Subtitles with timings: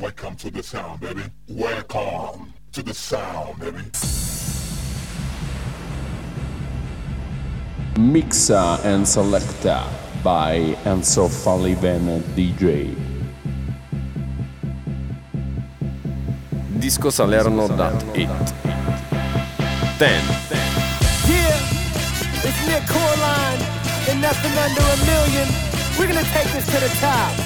[0.00, 1.22] Welcome to the sound, baby.
[1.48, 3.78] Welcome to the sound, baby.
[8.00, 9.86] Mixa and Selecta
[10.24, 12.96] by Enzo Falivene DJ.
[16.78, 17.66] Disco Salerno.
[17.68, 18.28] Salerno.it
[19.98, 20.24] 10
[21.28, 21.58] Yeah,
[22.42, 23.60] it's Nick Corline
[24.08, 25.48] and nothing under a million.
[25.98, 27.36] We're gonna take this to the top.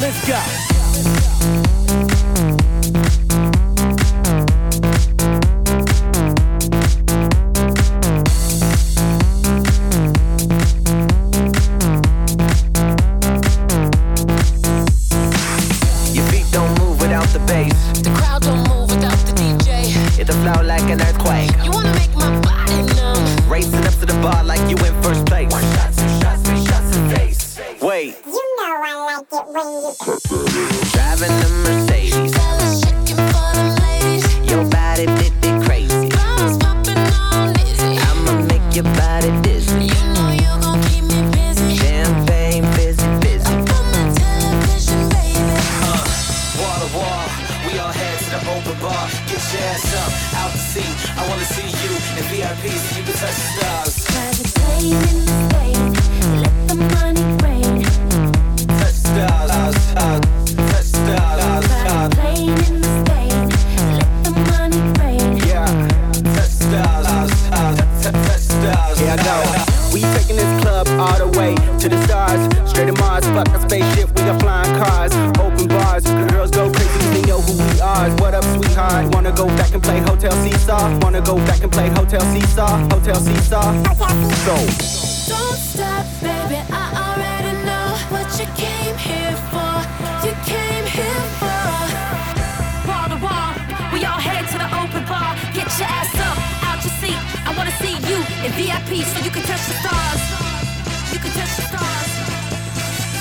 [0.00, 1.35] Let's go.
[48.66, 49.08] Head to bar.
[49.26, 50.96] Get your ass up, out the seat.
[51.16, 54.04] I wanna see you in VIP so you can touch the stars.
[54.06, 55.82] Private plane in the Spain.
[56.42, 57.82] Let the money rain.
[58.78, 60.20] Touch stars, stars, stars.
[60.70, 63.38] touch stars, stars, Private plane in the Spain.
[63.98, 65.36] Let the money rain.
[65.46, 65.66] Yeah,
[66.34, 68.16] touch stars, stars, stars.
[68.26, 69.00] touch stars.
[69.00, 69.66] Yeah, I know.
[69.92, 72.42] We taking this club all the way to the stars.
[72.68, 74.35] Straight to Mars, fuck a spaceship, we got
[78.76, 79.14] Sweetheart?
[79.14, 80.98] Wanna go back and play Hotel Seesaw?
[81.00, 82.76] Wanna go back and play Hotel Seesaw?
[82.92, 83.72] Hotel Seesaw?
[84.44, 84.56] So,
[85.32, 86.60] Don't stop, baby.
[86.68, 89.72] I already know what you came here for.
[90.26, 91.64] You came here for.
[92.86, 93.52] Wall to wall,
[93.94, 95.32] we all head to the open bar.
[95.56, 96.36] Get your ass up,
[96.68, 97.20] out your seat.
[97.48, 100.22] I wanna see you in VIP so you can touch the stars.
[101.12, 102.12] You can touch the stars.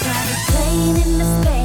[0.03, 1.64] Private plane in the Spain.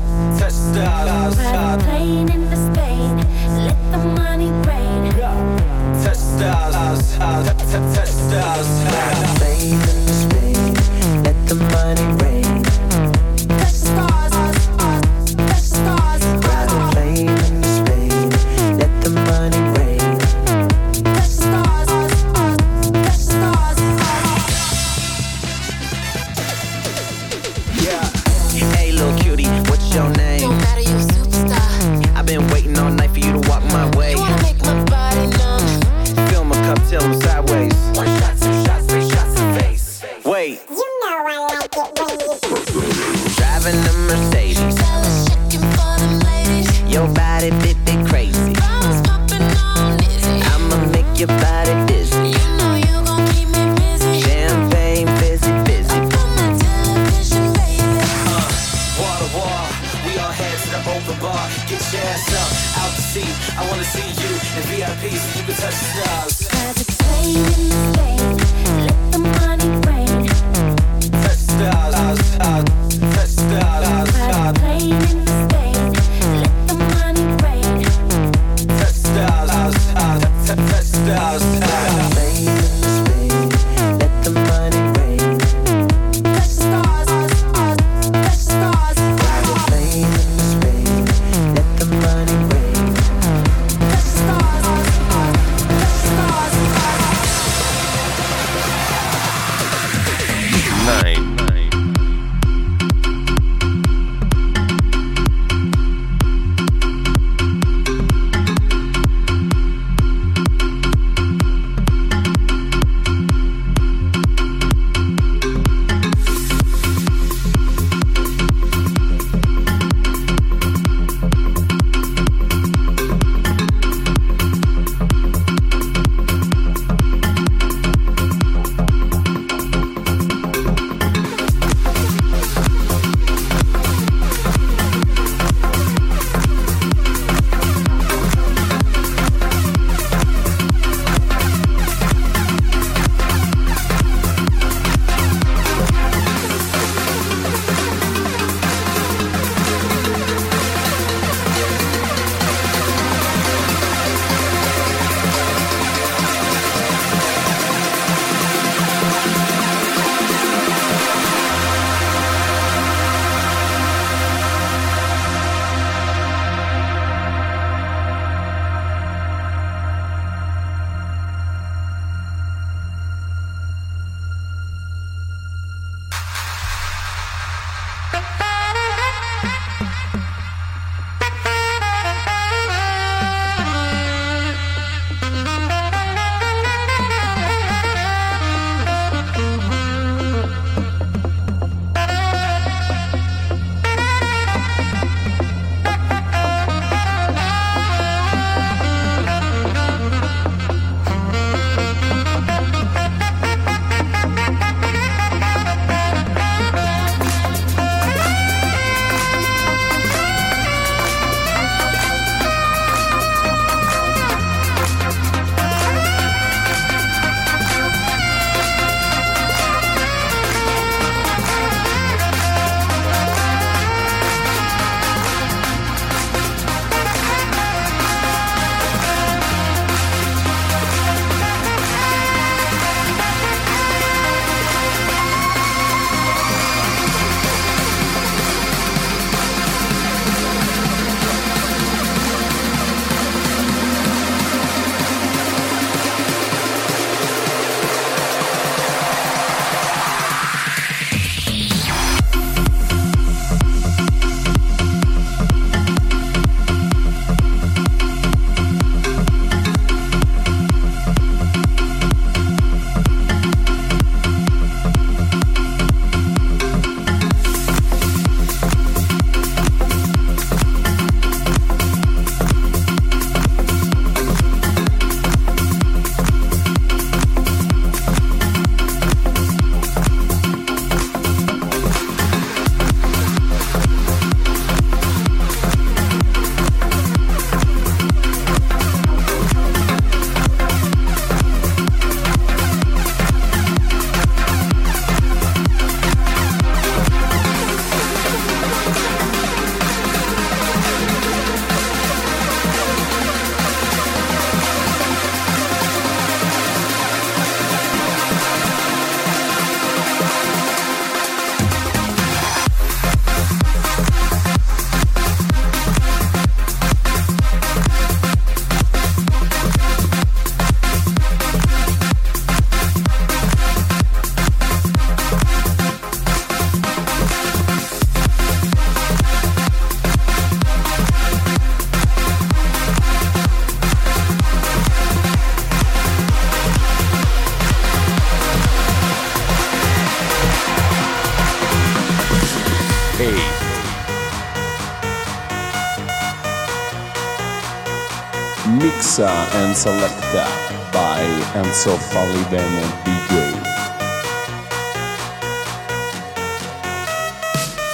[349.11, 350.47] Mixa and Selecta
[350.93, 351.19] by
[351.59, 353.51] Enzo Falivene DJ.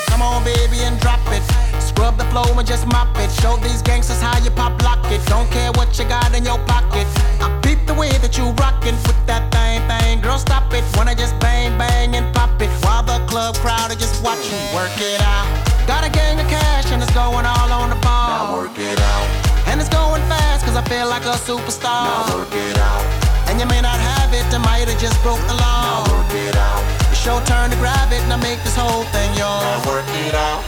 [0.10, 1.42] Come on, baby, and drop it.
[1.82, 3.32] Scrub the flow and just mop it.
[3.32, 5.26] Show these gangsters how you pop lock it.
[5.26, 7.08] Don't care what you got in your pocket.
[7.42, 10.22] I peep the way that you rockin' with that thing, thing.
[10.22, 10.84] Girl, stop it.
[10.96, 12.70] Wanna just bang, bang, and pop it.
[12.86, 14.62] While the club crowd are just watching.
[14.76, 15.48] Work it out.
[15.88, 18.54] Got a gang of cash and it's going all on the ball.
[18.54, 19.47] Now work it out.
[19.68, 22.08] And it's going fast cause I feel like a superstar.
[22.08, 23.04] Now work it out.
[23.48, 25.84] And you may not have it, I might have just broke the law.
[25.84, 26.84] Now work it out.
[27.12, 29.64] It's your turn to grab it and I make this whole thing yours.
[29.64, 30.64] Now work it out.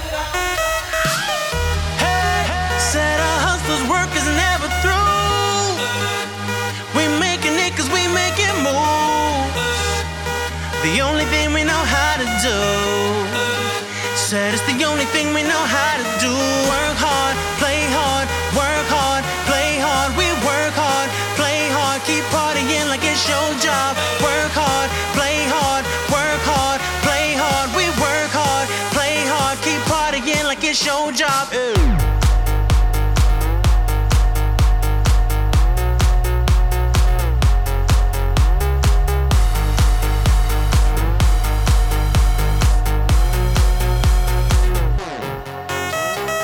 [2.00, 2.44] Hey,
[2.80, 5.80] said a hustler's work is never through.
[6.96, 9.60] We making it cause we making moves.
[10.84, 12.60] The only thing we know how to do.
[14.16, 16.32] Said it's the only thing we know how to do.
[16.72, 17.79] Work hard, play
[23.20, 23.96] it's your job.
[24.24, 27.68] Work hard, play hard, work hard, play hard.
[27.76, 31.48] We work hard, play hard, keep partying like it's your job.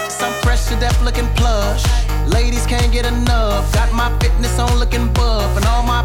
[0.10, 1.86] Some fresh to death looking plush.
[2.28, 3.72] Ladies can't get enough.
[3.74, 5.56] Got my fitness on looking buff.
[5.56, 6.05] And all my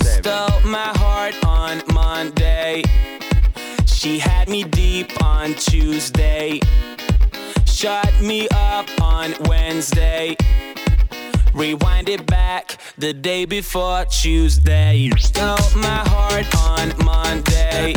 [4.01, 6.59] She had me deep on Tuesday.
[7.65, 10.35] Shut me up on Wednesday.
[11.53, 15.11] Rewind it back the day before Tuesday.
[15.19, 17.93] Stole my heart on Monday.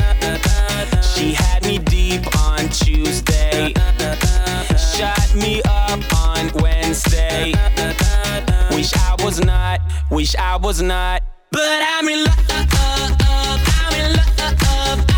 [1.00, 3.72] She had me deep on Tuesday.
[4.76, 7.54] Shut me up on Wednesday.
[8.72, 9.80] Wish I was not,
[10.10, 11.22] wish I was not.
[11.50, 15.13] But I'm in love, I'm in love,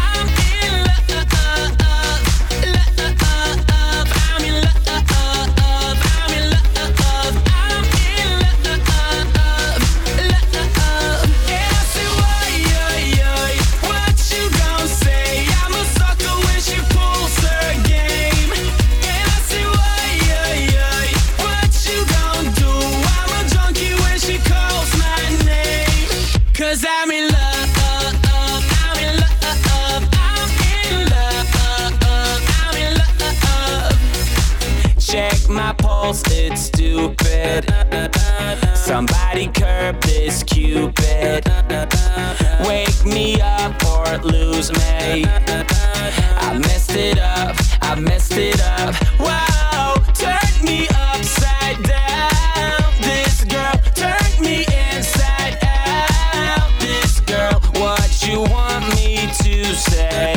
[45.24, 48.94] I messed it up, I messed it up.
[49.18, 52.92] Wow, turn me upside down.
[53.00, 56.70] This girl turned me inside out.
[56.80, 60.34] This girl, what you want me to say?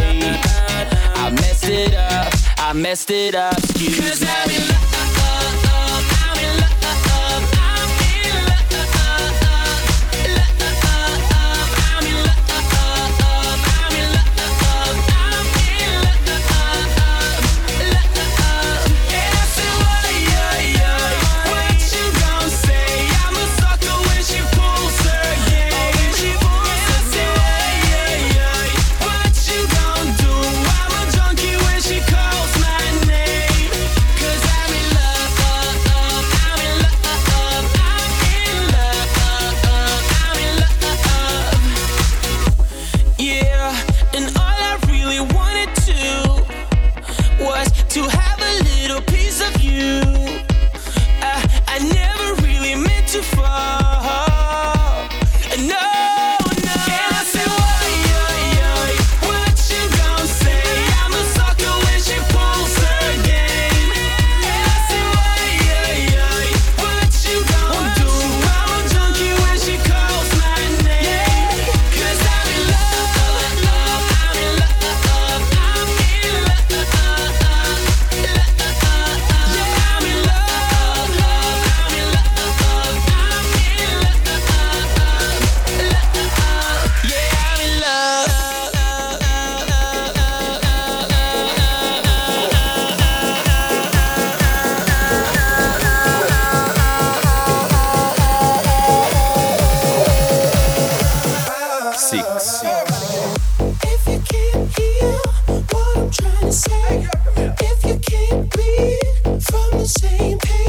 [1.15, 3.55] I messed it up, I messed it up.
[3.55, 4.88] Cause I'm in love,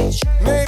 [0.01, 0.60] Me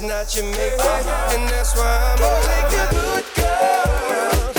[0.00, 0.92] is not Jamaica,
[1.34, 4.52] and that's why I'm a a good girl.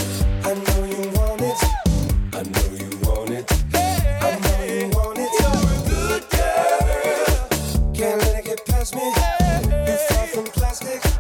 [0.44, 1.60] I know you want it.
[2.34, 3.46] I know you want it.
[3.74, 5.32] I know you want it.
[5.40, 6.24] You're good.
[7.96, 9.14] Can't let it get past me.
[10.10, 11.11] Far from plastic.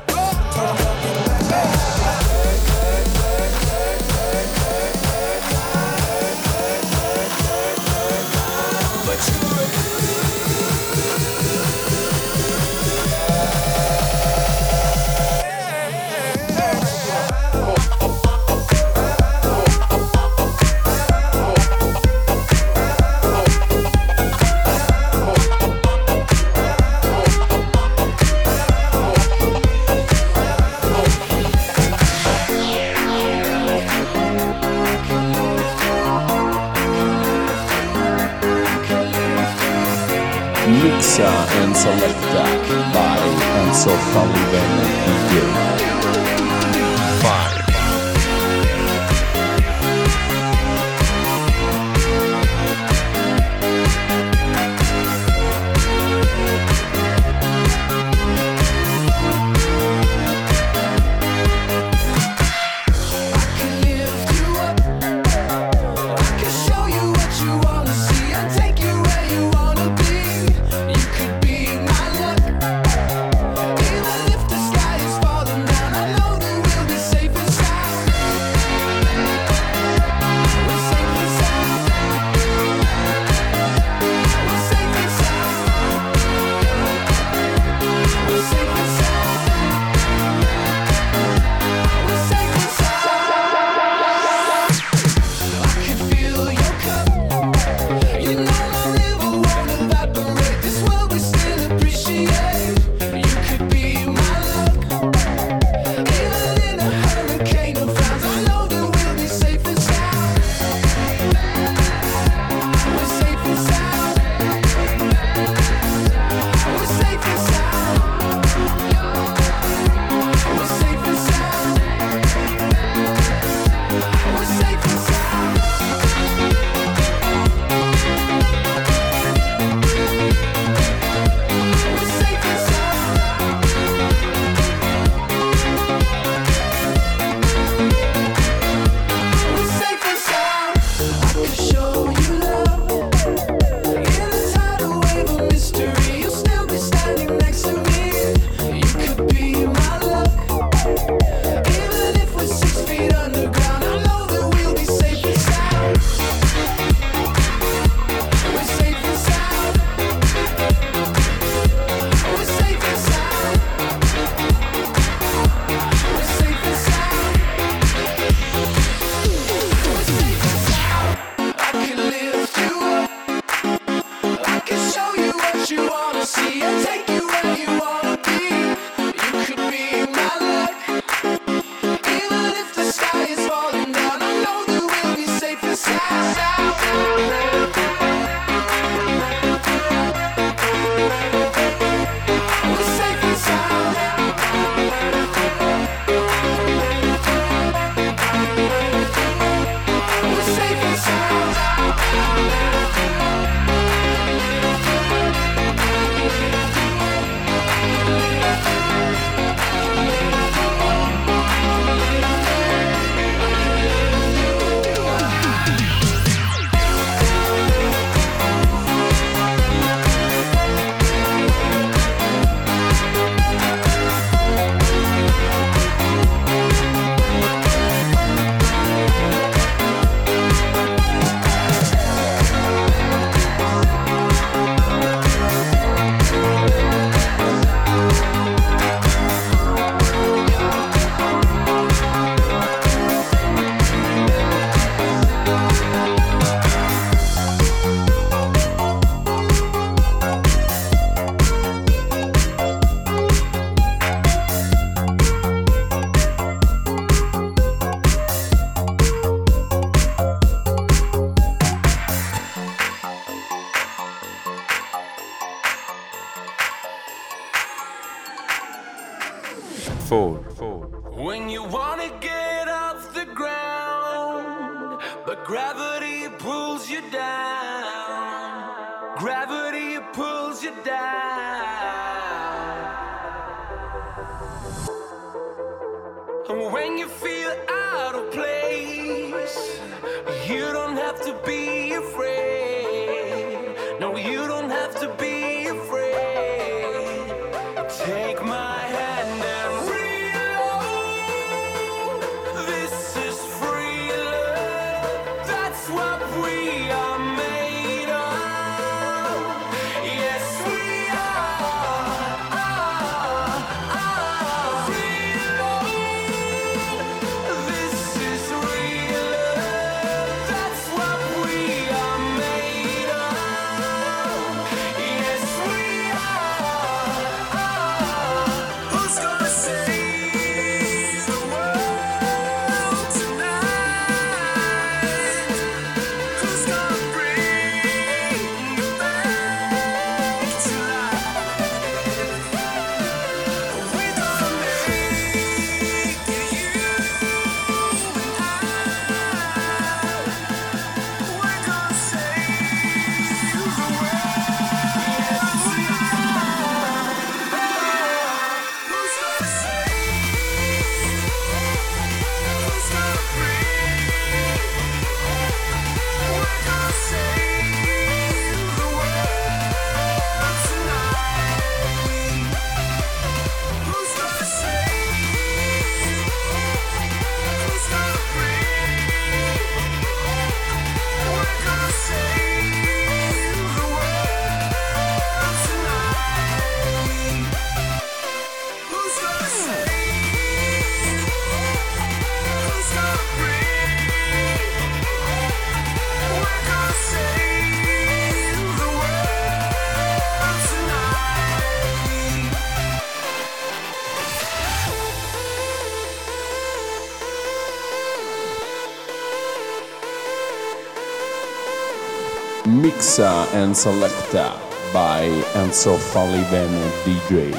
[413.11, 414.57] Mixa and Selecta
[414.93, 417.51] by Enzo Falivene DJ.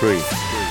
[0.00, 0.61] Three.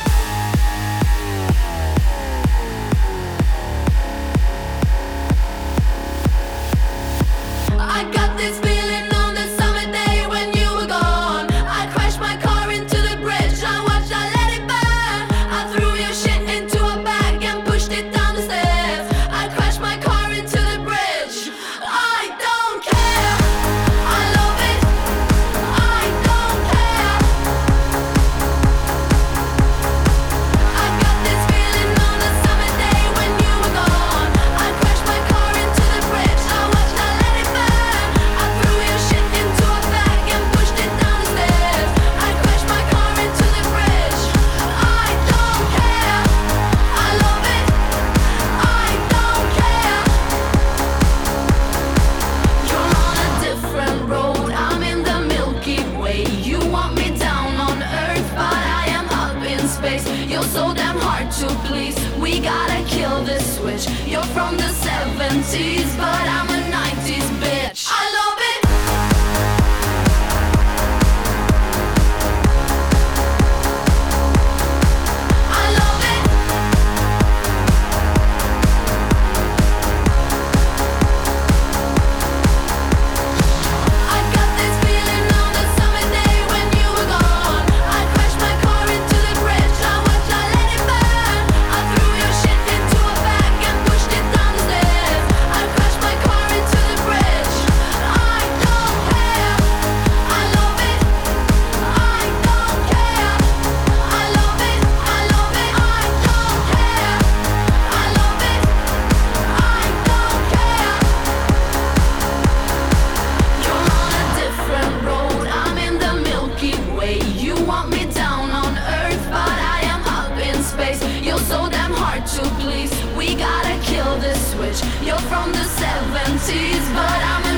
[125.03, 127.50] You're from the 70s, but I'm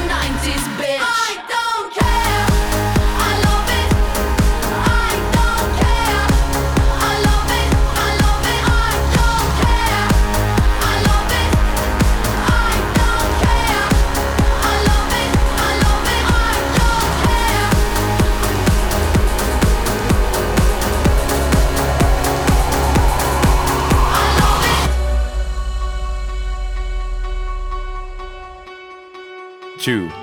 [29.84, 30.23] Chew.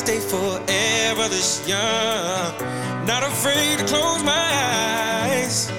[0.00, 2.52] stay forever this young.
[3.04, 4.48] Not afraid to close my
[5.28, 5.70] eyes.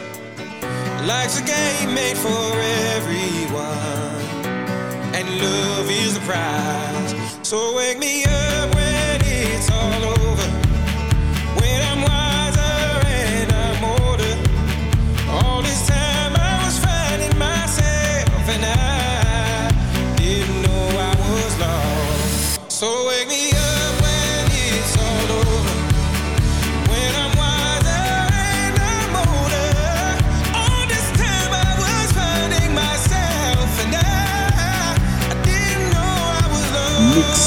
[1.07, 2.50] Life's a game made for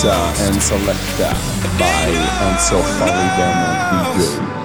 [0.04, 1.32] Mixer and Selector
[1.78, 4.63] by and be DJ.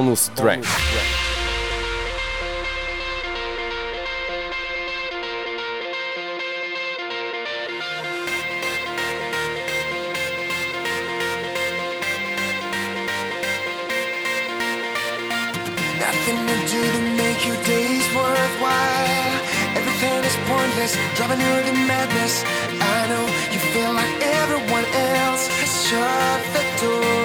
[0.00, 0.60] bonus track.
[0.60, 0.70] Bonus.
[16.00, 19.36] Nothing to do to make your days worthwhile.
[19.76, 22.44] Everything is pointless, driving you to madness.
[22.80, 25.44] I know you feel like everyone else.
[25.84, 27.19] Shut the door.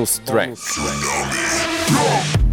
[0.00, 0.48] Bonus track.
[0.48, 0.74] Bonus
[1.86, 2.49] track.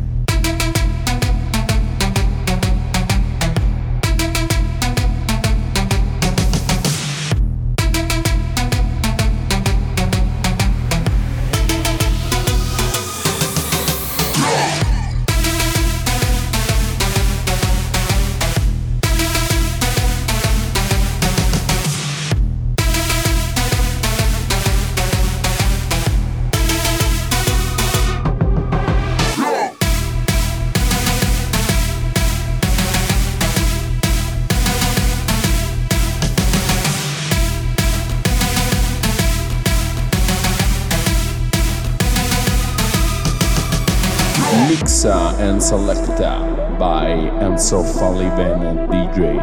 [45.68, 46.39] Selecta
[46.80, 47.09] by
[47.41, 49.38] Enzo Falivene and DJ.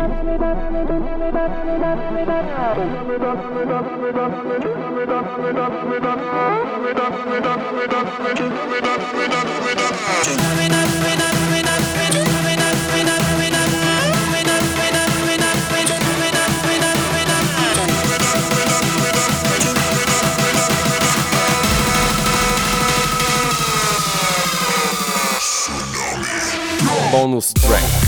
[27.24, 28.03] Bônus Track.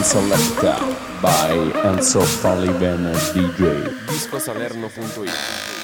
[0.00, 0.78] and Selecta
[1.20, 1.52] by
[1.84, 3.84] Enzo Falivene DJ.
[4.06, 5.79] Discosalerno.it